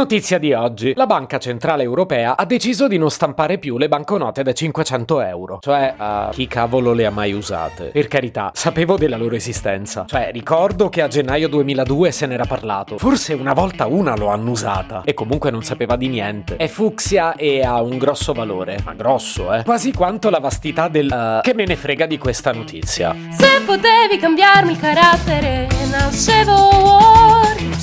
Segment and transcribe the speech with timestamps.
[0.00, 0.94] Notizia di oggi.
[0.96, 5.58] La Banca Centrale Europea ha deciso di non stampare più le banconote da 500 euro.
[5.60, 7.90] Cioè, uh, chi cavolo le ha mai usate?
[7.92, 10.06] Per carità, sapevo della loro esistenza.
[10.08, 12.96] Cioè, ricordo che a gennaio 2002 se n'era parlato.
[12.96, 15.02] Forse una volta una lo hanno usata.
[15.04, 16.56] E comunque non sapeva di niente.
[16.56, 18.78] È fucsia e ha un grosso valore.
[18.82, 19.64] Ma grosso, eh?
[19.64, 21.10] Quasi quanto la vastità del...
[21.12, 23.14] Uh, che me ne frega di questa notizia.
[23.32, 25.68] Se potevi cambiarmi il carattere,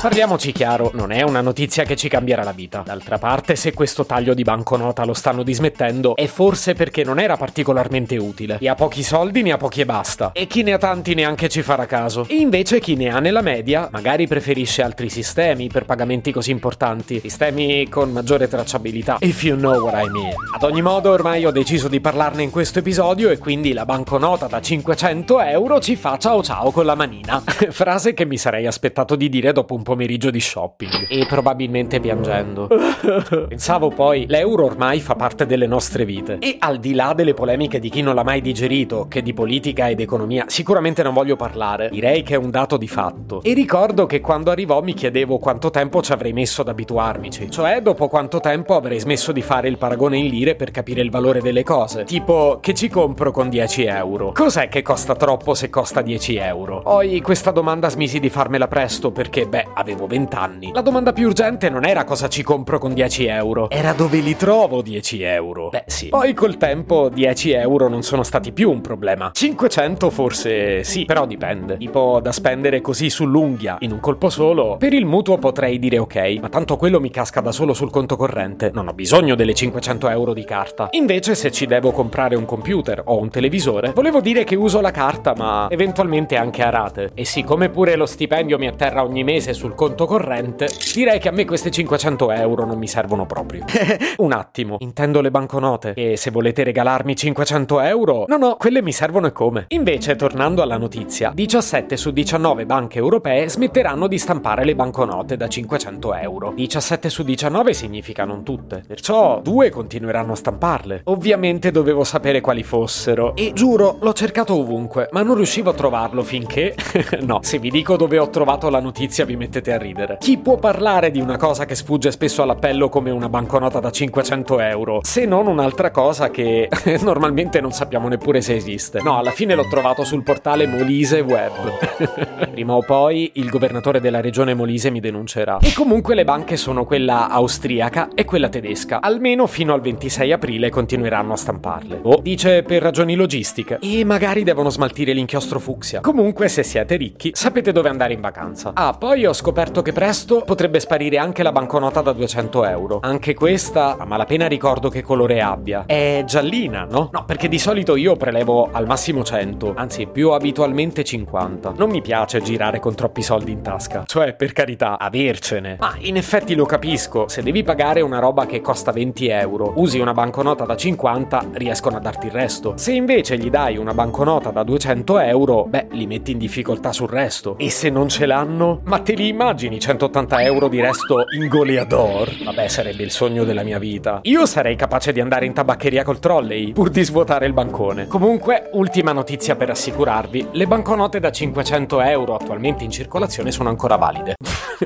[0.00, 2.82] Parliamoci chiaro, non è una notizia che ci cambierà la vita.
[2.86, 7.36] D'altra parte, se questo taglio di banconota lo stanno dismettendo, è forse perché non era
[7.36, 8.58] particolarmente utile.
[8.58, 10.30] Chi ha pochi soldi ne ha pochi e basta.
[10.34, 12.26] E chi ne ha tanti neanche ci farà caso.
[12.28, 17.18] E invece chi ne ha nella media, magari preferisce altri sistemi per pagamenti così importanti.
[17.18, 19.16] Sistemi con maggiore tracciabilità.
[19.18, 20.32] If you know what I mean.
[20.54, 24.46] Ad ogni modo, ormai ho deciso di parlarne in questo episodio e quindi la banconota
[24.46, 27.42] da 500 euro ci fa ciao ciao con la manina.
[27.70, 32.68] Frase che mi sarei aspettato di dire dopo un pomeriggio di shopping e probabilmente piangendo.
[33.48, 37.78] Pensavo poi, l'euro ormai fa parte delle nostre vite e al di là delle polemiche
[37.78, 41.88] di chi non l'ha mai digerito, che di politica ed economia sicuramente non voglio parlare,
[41.88, 43.40] direi che è un dato di fatto.
[43.42, 47.80] E ricordo che quando arrivò mi chiedevo quanto tempo ci avrei messo ad abituarmici, cioè
[47.80, 51.40] dopo quanto tempo avrei smesso di fare il paragone in lire per capire il valore
[51.40, 52.04] delle cose.
[52.04, 54.32] Tipo, che ci compro con 10 euro?
[54.32, 56.82] Cos'è che costa troppo se costa 10 euro?
[56.82, 60.70] Poi questa domanda smisi di farmela presto perché, beh, avevo 20 anni.
[60.72, 64.36] La domanda più urgente non era cosa ci compro con 10 euro, era dove li
[64.36, 65.68] trovo 10 euro.
[65.68, 66.08] Beh sì.
[66.08, 69.30] Poi col tempo 10 euro non sono stati più un problema.
[69.32, 71.76] 500 forse sì, però dipende.
[71.76, 74.76] Tipo da spendere così sull'unghia in un colpo solo.
[74.78, 78.16] Per il mutuo potrei dire ok, ma tanto quello mi casca da solo sul conto
[78.16, 78.70] corrente.
[78.74, 80.88] Non ho bisogno delle 500 euro di carta.
[80.92, 84.90] Invece se ci devo comprare un computer o un televisore, volevo dire che uso la
[84.90, 87.10] carta ma eventualmente anche a rate.
[87.14, 91.28] E siccome pure lo stipendio mi atterra ogni mese sul sul conto corrente, direi che
[91.28, 93.64] a me questi 500 euro non mi servono proprio.
[94.18, 95.92] Un attimo, intendo le banconote.
[95.94, 99.66] E se volete regalarmi 500 euro, no no, quelle mi servono e come.
[99.68, 105.48] Invece, tornando alla notizia, 17 su 19 banche europee smetteranno di stampare le banconote da
[105.48, 106.52] 500 euro.
[106.54, 111.02] 17 su 19 significa non tutte, perciò due continueranno a stamparle.
[111.04, 116.22] Ovviamente dovevo sapere quali fossero e giuro, l'ho cercato ovunque, ma non riuscivo a trovarlo
[116.22, 116.74] finché...
[117.20, 120.16] no, se vi dico dove ho trovato la notizia vi mettete mettete a ridere.
[120.20, 124.60] Chi può parlare di una cosa che sfugge spesso all'appello come una banconota da 500
[124.60, 126.68] euro, se non un'altra cosa che
[127.02, 129.00] normalmente non sappiamo neppure se esiste?
[129.02, 132.48] No, alla fine l'ho trovato sul portale Molise Web.
[132.50, 135.58] Prima o poi il governatore della regione Molise mi denuncerà.
[135.60, 139.00] E comunque le banche sono quella austriaca e quella tedesca.
[139.00, 142.00] Almeno fino al 26 aprile continueranno a stamparle.
[142.02, 143.78] O dice per ragioni logistiche.
[143.80, 146.00] E magari devono smaltire l'inchiostro fucsia.
[146.00, 148.72] Comunque, se siete ricchi, sapete dove andare in vacanza.
[148.74, 152.98] Ah, poi ho scoperto scoperto che presto potrebbe sparire anche la banconota da 200 euro.
[153.00, 155.84] Anche questa, a malapena ricordo che colore abbia.
[155.86, 157.08] È giallina, no?
[157.10, 161.72] No, perché di solito io prelevo al massimo 100, anzi più abitualmente 50.
[161.78, 164.02] Non mi piace girare con troppi soldi in tasca.
[164.04, 165.78] Cioè, per carità, avercene.
[165.80, 169.98] Ma in effetti lo capisco, se devi pagare una roba che costa 20 euro, usi
[169.98, 172.74] una banconota da 50, riescono a darti il resto.
[172.76, 177.08] Se invece gli dai una banconota da 200 euro, beh, li metti in difficoltà sul
[177.08, 177.56] resto.
[177.56, 182.42] E se non ce l'hanno, ma te li immagini 180 euro di resto in goleador?
[182.42, 184.18] Vabbè, sarebbe il sogno della mia vita.
[184.22, 188.08] Io sarei capace di andare in tabaccheria col trolley, pur di svuotare il bancone.
[188.08, 193.94] Comunque, ultima notizia per assicurarvi, le banconote da 500 euro attualmente in circolazione sono ancora
[193.94, 194.34] valide.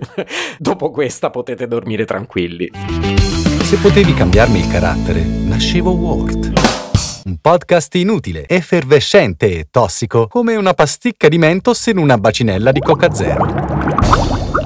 [0.58, 2.70] Dopo questa potete dormire tranquilli.
[3.62, 6.52] Se potevi cambiarmi il carattere, nascevo Word.
[7.24, 12.80] Un podcast inutile, effervescente e tossico, come una pasticca di mentos in una bacinella di
[12.80, 13.71] Coca Zero.